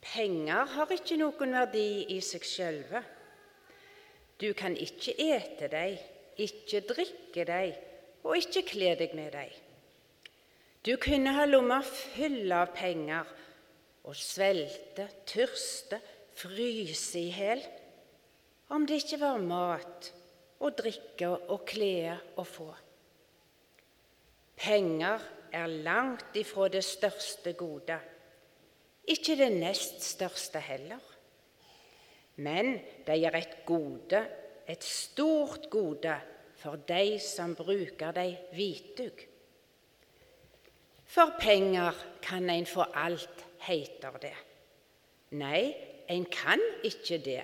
Penger 0.00 0.66
har 0.74 0.90
ikke 0.92 1.18
noen 1.20 1.54
verdi 1.54 2.04
i 2.12 2.18
seg 2.24 2.44
sjølve. 2.46 3.02
Du 4.42 4.50
kan 4.58 4.74
ikke 4.74 5.14
ete 5.22 5.70
dem, 5.70 6.00
ikke 6.40 6.82
drikke 6.88 7.44
dem 7.48 7.74
og 8.22 8.38
ikke 8.38 8.64
kle 8.68 8.94
deg 8.98 9.14
med 9.18 9.32
dem. 9.34 9.52
Du 10.82 10.96
kunne 10.98 11.34
ha 11.36 11.44
lomma 11.46 11.80
full 11.86 12.50
av 12.54 12.72
penger 12.74 13.28
og 14.02 14.16
svelte, 14.18 15.06
tørste, 15.28 16.00
fryse 16.32 17.20
i 17.20 17.28
hjel 17.30 17.62
om 18.72 18.86
det 18.88 19.02
ikke 19.02 19.20
var 19.20 19.42
mat 19.44 20.08
og 20.62 20.74
drikke 20.78 21.28
og 21.52 21.66
klede 21.68 22.16
å 22.40 22.44
få. 22.46 22.70
Penger 24.62 25.22
er 25.52 25.78
langt 25.84 26.36
ifra 26.38 26.68
det 26.72 26.84
største 26.86 27.52
gode, 27.58 27.98
ikke 29.12 29.36
det 29.36 29.50
nest 29.54 30.00
største 30.06 30.62
heller. 30.62 31.02
Men 32.40 32.78
de 33.06 33.16
er 33.26 33.36
et 33.36 33.58
gode, 33.68 34.22
et 34.68 34.84
stort 34.84 35.70
gode, 35.70 36.14
for 36.56 36.78
de 36.88 37.18
som 37.18 37.56
bruker 37.58 38.12
de 38.14 38.26
vitug. 38.54 39.24
For 41.12 41.34
penger 41.40 41.96
kan 42.22 42.50
en 42.50 42.66
få 42.66 42.86
alt, 42.94 43.42
heter 43.66 44.18
det. 44.22 44.36
Nei, 45.38 45.72
en 46.08 46.24
kan 46.30 46.62
ikke 46.84 47.18
det. 47.24 47.42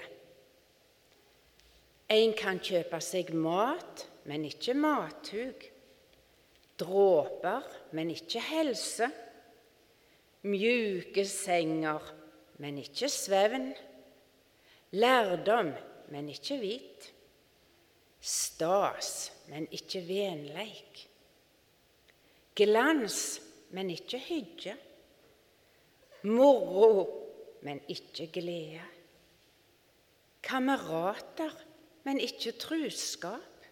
En 2.08 2.32
kan 2.38 2.60
kjøpe 2.64 3.00
seg 3.04 3.34
mat, 3.37 4.06
men 4.28 4.46
ikke 4.48 4.76
mathug 4.76 5.66
dråper, 6.78 7.66
men 7.92 8.12
ikke 8.14 8.40
helse. 8.40 9.08
Mjuke 10.48 11.25
senger, 11.26 12.04
men 12.62 12.78
ikke 12.80 13.10
svevn. 13.10 13.72
Lærdom, 14.96 15.75
men 16.09 16.29
ikke 16.29 16.59
hvit. 16.59 17.12
Stas, 18.21 19.33
men 19.49 19.69
ikke 19.71 20.03
venleik. 20.09 21.05
Glans, 22.59 23.41
men 23.71 23.91
ikke 23.95 24.19
hygge. 24.19 24.75
Moro, 26.23 27.07
men 27.62 27.81
ikke 27.88 28.27
glede. 28.33 28.83
Kamerater, 30.43 31.55
men 32.05 32.21
ikke 32.21 32.53
truskap. 32.59 33.67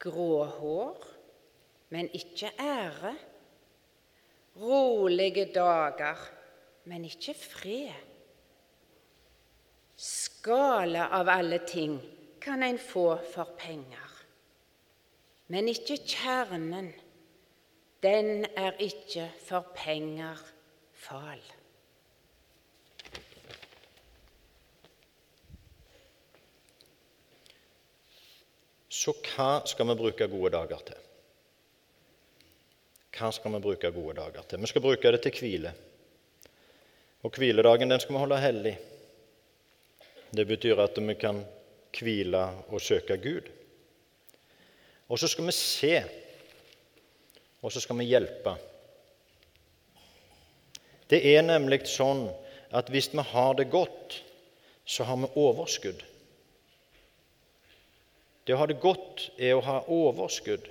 Grå 0.00 0.44
hår, 0.44 1.08
men 1.92 2.08
ikke 2.16 2.52
ære. 2.60 3.16
Rolige 4.56 5.44
dager, 5.54 6.22
men 6.84 7.04
ikke 7.04 7.34
fred. 7.34 8.09
Skala 10.00 11.08
av 11.08 11.28
alle 11.28 11.58
ting 11.68 12.00
kan 12.40 12.62
en 12.62 12.78
få 12.78 13.18
for 13.34 13.52
penger, 13.60 14.12
men 15.52 15.68
ikke 15.68 15.98
kjernen. 16.00 16.86
Den 18.00 18.46
er 18.56 18.78
ikke 18.80 19.26
for 19.44 19.66
penger 19.76 20.40
fal. 20.96 21.42
Så 28.88 29.12
hva 29.20 29.50
skal 29.68 29.90
vi 29.90 29.98
bruke 30.00 30.28
gode 30.32 30.52
dager 30.54 30.80
til? 30.88 31.02
Hva 33.18 33.28
skal 33.36 33.52
vi 33.52 33.60
bruke 33.68 33.92
gode 33.92 34.16
dager 34.16 34.48
til? 34.48 34.64
Vi 34.64 34.72
skal 34.72 34.84
bruke 34.88 35.12
det 35.12 35.20
til 35.26 35.36
hvile. 35.42 35.74
Og 37.20 37.36
hviledagen 37.36 37.92
den 37.92 38.00
skal 38.00 38.16
vi 38.16 38.24
holde 38.24 38.40
hellig. 38.40 38.74
Det 40.30 40.44
betyr 40.46 40.78
at 40.78 40.98
vi 40.98 41.14
kan 41.18 41.42
hvile 41.98 42.42
og 42.70 42.80
søke 42.80 43.16
Gud. 43.18 43.48
Og 45.10 45.18
så 45.18 45.28
skal 45.28 45.48
vi 45.48 45.54
se, 45.56 45.94
og 47.62 47.72
så 47.72 47.80
skal 47.82 47.98
vi 47.98 48.06
hjelpe. 48.12 48.54
Det 51.10 51.18
er 51.32 51.42
nemlig 51.42 51.82
sånn 51.90 52.28
at 52.70 52.92
hvis 52.94 53.10
vi 53.10 53.24
har 53.32 53.56
det 53.58 53.66
godt, 53.72 54.20
så 54.86 55.04
har 55.08 55.18
vi 55.18 55.32
overskudd. 55.34 56.04
Det 58.46 58.54
å 58.54 58.60
ha 58.62 58.68
det 58.70 58.78
godt 58.82 59.26
er 59.38 59.56
å 59.56 59.66
ha 59.66 59.80
overskudd. 59.90 60.70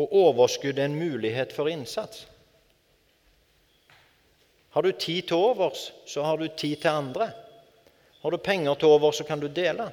Og 0.00 0.16
overskudd 0.16 0.80
er 0.80 0.88
en 0.88 0.96
mulighet 0.96 1.52
for 1.52 1.68
innsats. 1.68 2.24
Har 4.72 4.86
du 4.86 4.92
tid 4.92 5.28
til 5.28 5.36
overs, 5.50 5.90
så 6.06 6.24
har 6.24 6.40
du 6.40 6.48
tid 6.48 6.80
til 6.80 6.92
andre. 6.92 7.30
Har 8.20 8.30
du 8.30 8.38
penger 8.38 8.74
til 8.74 8.88
over, 8.88 9.12
så 9.12 9.24
kan 9.24 9.40
du 9.40 9.48
dele. 9.48 9.90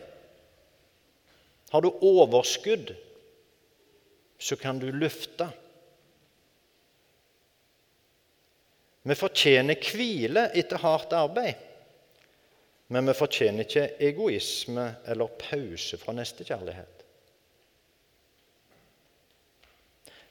Har 1.69 1.81
du 1.81 1.89
overskudd, 2.01 2.95
så 4.39 4.55
kan 4.55 4.79
du 4.79 4.91
lufte. 4.91 5.49
Vi 9.07 9.15
fortjener 9.15 9.79
hvile 9.79 10.49
etter 10.59 10.83
hardt 10.83 11.15
arbeid, 11.15 11.55
men 12.91 13.07
vi 13.07 13.15
fortjener 13.15 13.63
ikke 13.63 13.87
egoisme 14.03 14.89
eller 15.07 15.31
pause 15.39 15.99
fra 15.99 16.15
nestekjærlighet. 16.15 17.03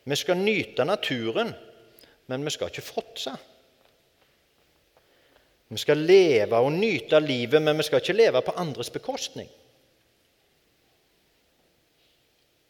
Vi 0.07 0.17
skal 0.17 0.39
nyte 0.39 0.85
naturen, 0.85 1.55
men 2.27 2.45
vi 2.45 2.53
skal 2.53 2.69
ikke 2.71 2.85
fråtse. 2.85 3.33
Vi 5.69 5.81
skal 5.83 5.99
leve 5.99 6.59
og 6.63 6.71
nyte 6.73 7.19
livet, 7.21 7.63
men 7.63 7.79
vi 7.79 7.87
skal 7.87 8.03
ikke 8.03 8.15
leve 8.15 8.43
på 8.43 8.55
andres 8.61 8.91
bekostning. 8.95 9.49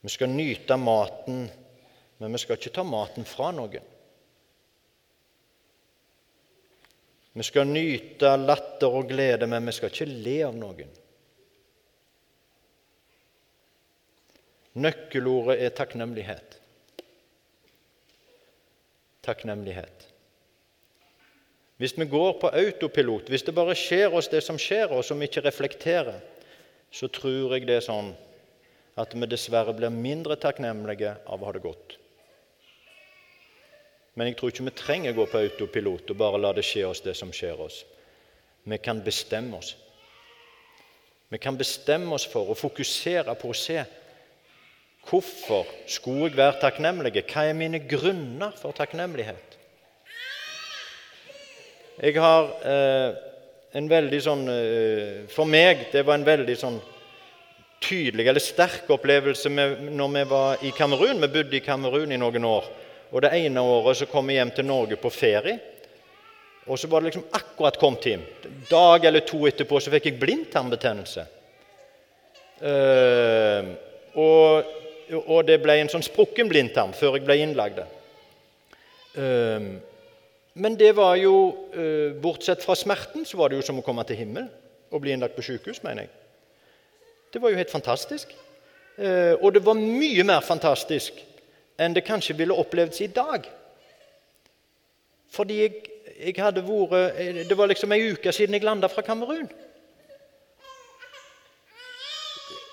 Vi 0.01 0.13
skal 0.13 0.31
nyte 0.33 0.77
maten, 0.81 1.45
men 2.19 2.33
vi 2.33 2.41
skal 2.41 2.57
ikke 2.57 2.73
ta 2.79 2.85
maten 2.87 3.27
fra 3.29 3.51
noen. 3.53 3.93
Vi 7.37 7.45
skal 7.45 7.69
nyte 7.69 8.31
latter 8.41 8.95
og 8.97 9.11
glede, 9.11 9.49
men 9.51 9.67
vi 9.69 9.75
skal 9.77 9.93
ikke 9.93 10.09
le 10.09 10.37
av 10.47 10.57
noen. 10.57 10.95
Nøkkelordet 14.77 15.59
er 15.67 15.75
takknemlighet. 15.77 16.57
Takknemlighet. 19.25 20.07
Hvis 21.77 21.99
vi 21.99 22.07
går 22.09 22.39
på 22.41 22.49
autopilot, 22.49 23.29
hvis 23.29 23.45
det 23.45 23.55
bare 23.55 23.77
skjer 23.77 24.15
oss 24.17 24.31
det 24.33 24.41
som 24.45 24.59
skjer 24.59 24.93
oss, 24.97 25.11
som 25.11 25.21
vi 25.21 25.29
ikke 25.29 25.45
reflekterer, 25.45 26.23
så 26.91 27.09
tror 27.13 27.53
jeg 27.53 27.67
det 27.69 27.77
er 27.77 27.85
sånn 27.85 28.15
at 28.97 29.13
vi 29.13 29.29
dessverre 29.29 29.75
blir 29.77 29.93
mindre 29.93 30.39
takknemlige 30.41 31.19
av 31.29 31.43
å 31.43 31.51
ha 31.51 31.53
det 31.53 31.65
godt. 31.65 31.99
Men 34.17 34.31
jeg 34.31 34.39
tror 34.39 34.53
ikke 34.53 34.65
vi 34.71 34.77
trenger 34.79 35.13
å 35.13 35.19
gå 35.19 35.27
på 35.29 35.43
autopilot 35.45 36.13
og 36.15 36.21
bare 36.23 36.41
la 36.41 36.55
det 36.57 36.65
skje 36.65 36.87
oss 36.89 37.05
det 37.05 37.13
som 37.19 37.35
skjer 37.37 37.61
oss. 37.61 37.83
Vi 38.65 38.79
kan 38.81 39.03
bestemme 39.05 39.59
oss. 39.61 39.75
Vi 41.29 41.39
kan 41.43 41.59
bestemme 41.59 42.15
oss 42.17 42.25
for 42.25 42.49
å 42.49 42.57
fokusere 42.57 43.35
på 43.37 43.51
å 43.53 43.59
se 43.59 43.83
hvorfor 45.07 45.69
skulle 45.91 46.31
jeg 46.31 46.39
være 46.39 46.63
takknemlig? 46.63 47.13
Hva 47.29 47.45
er 47.45 47.59
mine 47.59 47.83
grunner 47.85 48.57
for 48.57 48.73
takknemlighet? 48.75 49.56
Jeg 51.97 52.19
har 52.21 52.51
eh, 52.69 53.15
en 53.77 53.87
veldig 53.89 54.19
sånn 54.21 54.43
eh, 54.53 55.23
For 55.33 55.49
meg 55.49 55.87
det 55.95 56.03
var 56.05 56.19
en 56.19 56.27
veldig 56.27 56.57
sånn 56.61 56.77
tydelig 57.87 58.27
eller 58.29 58.43
sterk 58.43 58.89
opplevelse 58.93 59.51
med, 59.53 59.81
når 59.95 60.13
vi 60.13 60.25
var 60.29 60.65
i 60.65 60.73
Kamerun. 60.77 61.21
Vi 61.23 61.29
bodde 61.31 61.57
i 61.57 61.63
Kamerun 61.65 62.13
i 62.13 62.19
noen 62.21 62.45
år. 62.49 62.69
Og 63.13 63.23
Det 63.23 63.31
ene 63.37 63.63
året 63.63 64.01
så 64.01 64.09
kom 64.11 64.29
vi 64.29 64.37
hjem 64.39 64.53
til 64.57 64.67
Norge 64.67 64.97
på 65.01 65.13
ferie. 65.13 65.59
Og 66.67 66.81
så 66.81 66.89
var 66.91 67.01
det 67.01 67.13
liksom 67.13 67.29
akkurat 67.37 67.79
kommet 67.79 68.09
hjem. 68.09 68.25
dag 68.69 69.05
eller 69.05 69.21
to 69.21 69.45
etterpå 69.47 69.81
så 69.81 69.93
fikk 69.93 70.09
jeg 70.11 70.21
blindtarmbetennelse. 70.21 71.27
Eh, 72.61 73.69
og, 74.17 74.73
og, 75.23 75.41
det 75.47 75.61
ble 75.63 75.79
en 75.81 75.93
sånn 75.93 76.05
sprukken 76.05 76.49
blindtarm 76.49 76.97
før 76.97 77.17
jeg 77.17 77.29
ble 77.29 77.39
innlagd. 77.45 77.85
Uh, 79.17 79.79
men 80.57 80.77
det 80.81 80.95
var 80.97 81.19
jo, 81.21 81.37
uh, 81.77 82.17
bortsett 82.23 82.65
fra 82.65 82.75
smerten, 82.79 83.27
så 83.29 83.39
var 83.39 83.53
det 83.53 83.61
jo 83.61 83.67
som 83.67 83.81
å 83.81 83.85
komme 83.85 84.05
til 84.09 84.19
himmelen 84.23 84.49
og 84.91 85.03
bli 85.03 85.13
innlagt 85.13 85.37
på 85.37 85.45
sykehus, 85.45 85.83
mener 85.85 86.07
jeg. 86.07 86.13
Det 87.35 87.43
var 87.43 87.53
jo 87.53 87.61
helt 87.61 87.73
fantastisk. 87.73 88.35
og 89.43 89.51
det 89.53 89.61
var 89.61 89.77
mye 89.77 90.25
mer 90.25 90.41
fantastisk 90.41 91.19
enn 91.77 91.93
det 91.93 92.07
kanskje 92.07 92.37
ville 92.39 92.55
opplevdes 92.57 93.03
i 93.05 93.11
dag. 93.13 93.45
Fordi 95.37 95.59
jeg, 95.61 95.83
jeg 96.17 96.37
hadde 96.41 96.63
vært 96.65 97.49
Det 97.49 97.59
var 97.59 97.69
liksom 97.69 97.93
ei 97.93 98.13
uke 98.13 98.33
siden 98.33 98.57
jeg 98.57 98.65
landa 98.65 98.89
fra 98.89 99.05
Kamerun. 99.05 99.51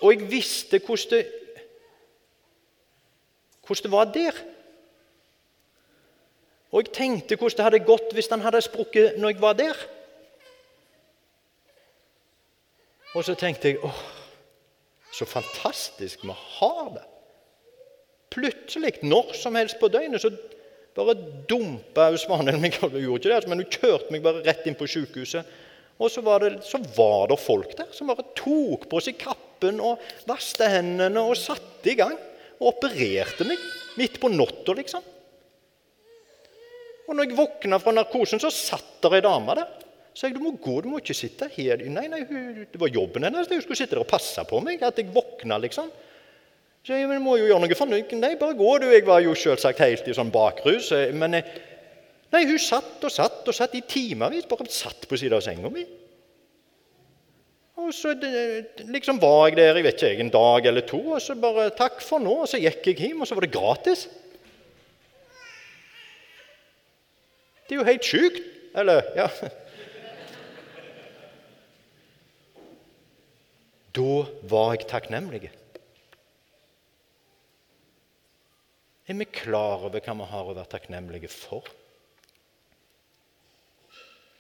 Og 0.04 0.12
jeg 0.13 0.30
visste 0.32 0.80
hvordan 0.84 1.12
det, 1.12 1.26
hvordan 3.65 3.84
det 3.84 3.91
var 3.91 4.12
der. 4.15 4.41
Og 6.74 6.82
jeg 6.82 6.94
tenkte 6.96 7.38
hvordan 7.38 7.60
det 7.60 7.66
hadde 7.68 7.86
gått 7.86 8.16
hvis 8.18 8.32
han 8.34 8.42
hadde 8.42 8.64
sprukket 8.66 9.20
når 9.22 9.36
jeg 9.36 9.42
var 9.44 9.58
der. 9.60 9.82
Og 13.14 13.26
så 13.28 13.36
tenkte 13.38 13.70
jeg 13.70 13.82
åh, 13.86 14.00
så 15.14 15.28
fantastisk 15.30 16.24
vi 16.26 16.34
har 16.34 16.88
det. 16.96 17.04
Plutselig, 18.34 18.96
når 19.06 19.36
som 19.38 19.54
helst 19.60 19.78
på 19.78 19.92
døgnet, 19.94 20.24
så 20.24 20.32
bare 20.98 21.14
dumpa 21.50 22.10
Svanhild 22.18 22.58
meg. 22.64 22.78
Hun 22.82 22.98
gjorde 22.98 23.22
ikke 23.22 23.30
det, 23.30 23.38
altså, 23.38 23.52
men 23.52 23.62
hun 23.62 23.76
kjørte 23.78 24.14
meg 24.14 24.26
bare 24.26 24.42
rett 24.46 24.66
inn 24.66 24.78
på 24.78 24.90
sykehuset. 24.90 25.54
Og 26.02 26.10
så 26.10 26.24
var, 26.26 26.42
det, 26.42 26.64
så 26.66 26.80
var 26.98 27.30
det 27.30 27.38
folk 27.38 27.76
der 27.78 27.92
som 27.94 28.10
bare 28.10 28.26
tok 28.34 28.88
på 28.90 29.02
seg 29.06 29.20
kappen 29.22 29.78
og 29.78 30.02
vasket 30.26 30.74
hendene 30.74 31.22
og 31.22 31.38
satte 31.38 31.94
i 31.94 31.98
gang. 32.00 32.18
Og 32.58 32.72
opererte 32.74 33.46
meg 33.46 33.62
midt 34.00 34.18
på 34.22 34.32
natta, 34.34 34.74
liksom. 34.74 35.06
Og 37.08 37.16
når 37.16 37.28
jeg 37.28 37.38
våkna 37.38 37.80
fra 37.84 37.94
narkosen, 37.96 38.39
så 38.39 38.52
satt 38.54 39.02
der 39.04 39.18
ei 39.18 39.24
dame 39.26 39.58
der. 39.60 39.72
Så 40.13 40.28
jeg 40.28 40.38
du 40.38 40.44
må 40.44 40.54
gå, 40.62 40.78
du 40.84 40.92
må 40.92 41.02
ikke 41.02 41.16
sitte 41.18 41.50
her. 41.52 41.82
Nei, 41.89 42.06
nei, 42.12 42.22
det 42.70 42.80
var 42.80 42.92
jobben 42.94 43.26
hennes. 43.26 43.50
Hun 43.50 43.63
skulle 43.63 43.80
sitte 43.80 43.98
der 43.98 44.04
og 44.04 44.10
passe 44.12 44.44
på 44.48 44.62
meg. 44.63 44.84
At 44.86 45.02
jeg 45.02 45.10
våkna, 45.13 45.58
liksom. 45.63 45.89
Så 46.84 47.00
jeg 47.00 47.22
må 47.24 47.38
jo 47.39 47.48
gjøre 47.50 47.63
noe 47.63 47.78
for. 47.80 47.89
Nei, 47.89 48.36
bare 48.39 48.58
gå, 48.60 48.72
du. 48.84 48.88
Jeg 48.92 49.08
var 49.08 49.24
jo 49.26 49.34
selvsagt 49.39 49.82
helt 49.84 50.08
i 50.08 50.16
sånn 50.16 50.32
bakrus. 50.34 50.92
Men 51.18 51.39
nei, 51.39 52.46
hun 52.46 52.62
satt 52.62 53.04
og 53.04 53.13
satt 53.13 53.50
og 53.50 53.58
satt 53.58 53.76
i 53.80 53.84
timevis. 53.89 54.48
Bare 54.52 54.70
satt 54.72 55.10
på 55.10 55.20
siden 55.20 55.39
av 55.39 55.46
senga 55.46 55.74
mi. 55.74 55.86
Og 57.84 57.89
så 57.98 58.13
liksom 58.94 59.18
var 59.20 59.48
jeg 59.50 59.58
der 59.58 59.80
jeg 59.80 59.86
vet 59.88 60.04
ikke, 60.06 60.22
en 60.22 60.34
dag 60.34 60.68
eller 60.70 60.86
to, 60.86 61.00
og 61.16 61.22
så 61.22 61.34
bare 61.36 61.72
'Takk 61.74 62.04
for 62.06 62.22
nå.' 62.22 62.44
Og 62.44 62.48
så 62.48 62.62
gikk 62.62 62.86
jeg 62.86 63.00
hjem, 63.02 63.22
og 63.22 63.28
så 63.28 63.36
var 63.36 63.48
det 63.48 63.56
gratis. 63.56 64.08
Det 67.67 67.76
er 67.76 67.82
jo 67.82 67.88
helt 67.88 68.08
sjukt. 68.08 68.41
Eller 68.76 69.04
ja 69.15 69.28
Da 73.93 74.13
var 74.49 74.71
jeg 74.73 74.88
takknemlig. 74.89 75.52
Er 79.06 79.17
vi 79.19 79.26
klar 79.30 79.84
over 79.86 80.02
hva 80.02 80.15
vi 80.17 80.28
har 80.32 80.49
å 80.49 80.56
være 80.56 80.71
takknemlige 80.71 81.30
for? 81.30 81.67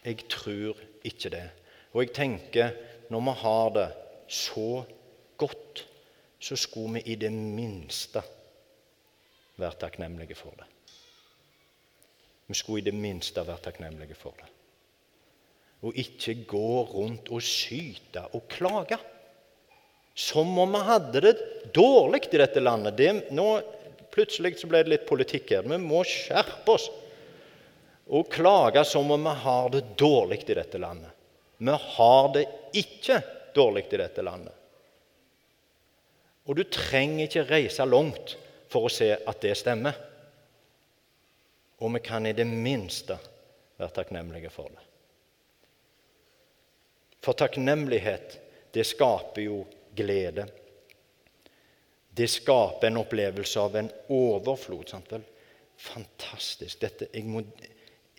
Jeg 0.03 0.25
tror 0.31 0.79
ikke 1.05 1.29
det. 1.35 1.45
Og 1.93 2.01
jeg 2.01 2.15
tenker 2.15 2.73
når 3.13 3.25
vi 3.27 3.33
har 3.43 3.73
det 3.77 3.89
så 4.33 4.69
godt, 5.37 5.83
så 6.39 6.57
skulle 6.59 6.97
vi 6.97 7.13
i 7.13 7.19
det 7.19 7.31
minste 7.31 8.23
være 9.61 9.79
takknemlige 9.85 10.35
for 10.39 10.55
det. 10.57 10.67
Vi 12.53 12.59
skulle 12.59 12.83
i 12.83 12.85
det 12.85 12.93
minste 12.93 13.41
være 13.41 13.65
takknemlige 13.65 14.13
for 14.13 14.35
det. 14.37 14.45
Og 15.83 15.95
ikke 15.97 16.35
gå 16.45 16.83
rundt 16.91 17.31
og 17.33 17.41
syte 17.41 18.21
og 18.37 18.45
klage. 18.51 18.99
Som 20.13 20.51
om 20.61 20.75
vi 20.77 20.81
hadde 20.85 21.23
det 21.25 21.33
dårlig 21.73 22.27
i 22.29 22.37
dette 22.37 22.61
landet. 22.61 22.93
Det, 22.99 23.09
nå 23.33 23.47
Plutselig 24.13 24.59
så 24.61 24.67
ble 24.69 24.83
det 24.83 24.91
litt 24.91 25.07
politikk 25.09 25.55
her. 25.55 25.65
Vi 25.65 25.79
må 25.81 26.03
skjerpe 26.05 26.75
oss 26.75 26.83
og 28.13 28.29
klage 28.29 28.83
som 28.85 29.09
om 29.09 29.25
vi 29.25 29.33
har 29.41 29.71
det 29.73 29.81
dårlig 29.97 30.43
i 30.45 30.57
dette 30.59 30.77
landet. 30.77 31.09
Vi 31.57 31.73
har 31.95 32.29
det 32.35 32.43
ikke 32.77 33.17
dårlig 33.57 33.87
i 33.89 34.03
dette 34.03 34.21
landet. 34.21 34.53
Og 36.45 36.59
du 36.59 36.67
trenger 36.69 37.25
ikke 37.25 37.49
reise 37.49 37.89
langt 37.89 38.35
for 38.69 38.85
å 38.85 38.93
se 38.93 39.15
at 39.17 39.41
det 39.41 39.57
stemmer. 39.57 39.97
Og 41.83 41.91
vi 41.97 41.99
kan 42.03 42.25
i 42.25 42.35
det 42.35 42.47
minste 42.47 43.17
være 43.77 43.91
takknemlige 43.97 44.51
for 44.53 44.71
det. 44.71 44.83
For 47.23 47.35
takknemlighet, 47.39 48.37
det 48.75 48.85
skaper 48.87 49.43
jo 49.43 49.63
glede. 49.95 50.47
Det 52.13 52.27
skaper 52.29 52.87
en 52.89 52.99
opplevelse 53.01 53.59
av 53.59 53.77
en 53.79 53.91
overflod. 54.11 54.89
Sant 54.91 55.11
vel? 55.11 55.23
Fantastisk. 55.79 56.79
Dette, 56.83 57.09
jeg, 57.13 57.27
må, 57.27 57.43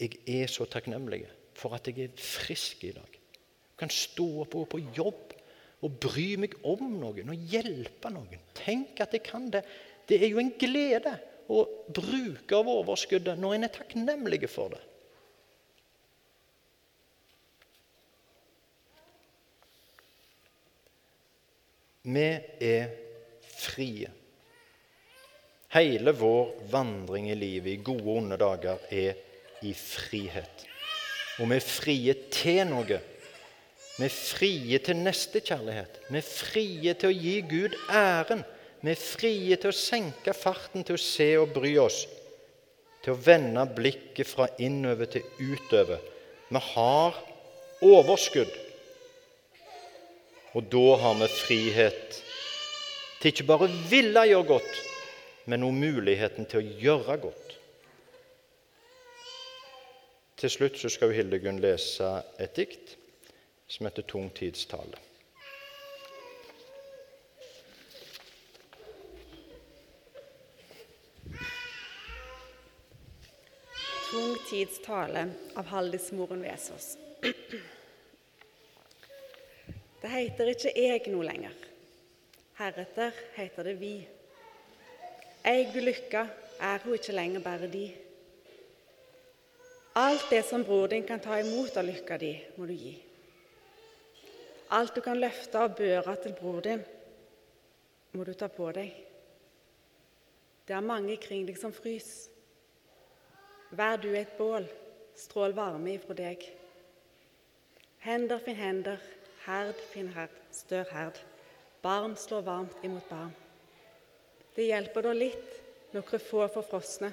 jeg, 0.00 0.18
er 0.26 0.50
så 0.50 0.66
takknemlig 0.68 1.24
for 1.56 1.76
at 1.76 1.88
jeg 1.88 2.08
er 2.08 2.16
frisk 2.20 2.84
i 2.88 2.94
dag. 2.96 3.20
Jeg 3.20 3.80
kan 3.80 3.92
stå 3.92 4.26
opp 4.44 4.56
og 4.56 4.64
gå 4.64 4.72
på 4.74 4.82
jobb 4.96 5.36
og 5.84 6.00
bry 6.00 6.30
meg 6.40 6.56
om 6.64 6.82
noen 7.00 7.32
og 7.32 7.52
hjelpe 7.52 8.12
noen. 8.12 8.40
Tenk 8.56 9.00
at 9.04 9.14
jeg 9.16 9.24
kan 9.26 9.50
det. 9.52 9.64
Det 10.08 10.20
er 10.20 10.32
jo 10.32 10.40
en 10.40 10.52
glede 10.60 11.12
å 11.48 11.64
bruke 11.92 12.56
av 12.56 12.68
overskuddet 12.70 13.40
når 13.40 13.56
en 13.56 13.66
er 13.66 13.72
takknemlige 13.74 14.50
for 14.50 14.74
det. 14.74 14.82
Vi 22.04 22.26
er 22.60 22.90
frie. 23.48 24.10
Hele 25.74 26.12
vår 26.14 26.50
vandring 26.70 27.30
i 27.32 27.38
livet 27.38 27.72
i 27.72 27.82
gode 27.82 28.04
og 28.04 28.18
onde 28.20 28.36
dager 28.38 28.84
er 28.92 29.16
i 29.64 29.72
frihet. 29.74 30.66
Og 31.40 31.48
vi 31.50 31.56
er 31.56 31.64
frie 31.64 32.14
til 32.30 32.60
noe. 32.68 33.00
Vi 33.94 34.04
er 34.06 34.12
frie 34.12 34.78
til 34.84 35.00
nestekjærlighet. 35.00 36.02
Vi 36.10 36.20
er 36.20 36.28
frie 36.28 36.94
til 36.98 37.10
å 37.10 37.16
gi 37.16 37.34
Gud 37.48 37.78
æren. 37.88 38.44
Vi 38.84 38.92
er 38.92 39.00
frie 39.00 39.56
til 39.56 39.70
å 39.70 39.76
senke 39.76 40.34
farten, 40.36 40.84
til 40.84 40.98
å 40.98 41.00
se 41.00 41.30
og 41.40 41.54
bry 41.56 41.70
oss. 41.80 42.02
Til 43.04 43.14
å 43.14 43.20
vende 43.20 43.64
blikket 43.76 44.28
fra 44.28 44.50
innover 44.60 45.08
til 45.08 45.24
utover. 45.40 46.02
Vi 46.50 46.60
har 46.74 47.16
overskudd. 47.84 48.52
Og 50.54 50.68
da 50.70 50.84
har 51.00 51.16
vi 51.22 51.30
frihet 51.32 52.20
til 53.22 53.32
ikke 53.32 53.46
bare 53.48 53.70
å 53.70 53.78
ville 53.88 54.26
gjøre 54.28 54.50
godt, 54.52 54.76
men 55.48 55.64
også 55.64 55.80
muligheten 55.80 56.50
til 56.50 56.60
å 56.60 56.76
gjøre 56.84 57.16
godt. 57.24 57.56
Til 60.44 60.52
slutt 60.52 60.76
så 60.76 60.92
skal 60.92 61.14
Hildegunn 61.16 61.62
lese 61.64 62.10
et 62.36 62.52
dikt 62.52 62.98
som 63.66 63.86
heter 63.88 64.04
'Tung 64.04 64.28
tids. 64.36 64.68
Tung 74.14 74.36
tids 74.46 74.78
tale 74.78 75.30
av 75.54 75.66
Haldis 75.66 76.12
Moren 76.12 76.42
Vesaas. 76.42 76.98
Det 80.00 80.10
heter 80.10 80.50
ikke 80.52 80.70
'jeg' 80.76 81.08
noe 81.10 81.24
lenger. 81.24 81.54
Heretter 82.54 83.10
heter 83.34 83.62
det 83.62 83.74
'vi'. 83.80 84.06
Eig 85.44 85.72
du 85.74 85.80
lykka, 85.80 86.28
er 86.60 86.78
hun 86.84 86.94
ikke 86.94 87.12
lenger 87.12 87.40
bare 87.40 87.66
di. 87.72 87.96
Alt 89.94 90.30
det 90.30 90.44
som 90.44 90.64
bror 90.64 90.86
din 90.86 91.06
kan 91.06 91.20
ta 91.20 91.38
imot 91.38 91.76
av 91.76 91.84
lykka 91.84 92.16
di, 92.16 92.44
må 92.56 92.66
du 92.66 92.72
gi. 92.72 93.02
Alt 94.70 94.94
du 94.94 95.00
kan 95.00 95.20
løfte 95.20 95.58
av 95.58 95.76
børa 95.76 96.14
til 96.22 96.32
bror 96.32 96.60
din, 96.60 96.84
må 98.12 98.24
du 98.24 98.32
ta 98.32 98.46
på 98.46 98.72
deg. 98.72 98.94
Det 100.68 100.76
er 100.76 100.80
mange 100.80 101.16
kring 101.16 101.46
deg 101.46 101.58
som 101.58 101.72
frys. 101.72 102.28
Vær 103.74 103.96
du 103.98 104.12
et 104.14 104.30
bål, 104.38 104.66
strål 105.18 105.54
varme 105.56 105.96
ifra 105.96 106.14
deg. 106.14 106.44
Hender 108.04 108.38
finn 108.44 108.58
hender, 108.58 109.00
herd 109.46 109.80
finn 109.90 110.12
herd, 110.14 110.34
stør 110.54 110.90
herd. 110.94 111.18
Barn 111.82 112.14
slår 112.16 112.44
varmt 112.46 112.84
imot 112.86 113.08
barn. 113.10 113.32
Det 114.54 114.68
hjelper 114.68 115.08
da 115.08 115.14
litt, 115.16 115.56
noen 115.94 116.22
få 116.22 116.46
forfrosne, 116.54 117.10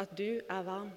at 0.00 0.10
du 0.18 0.40
er 0.40 0.66
varm. 0.66 0.90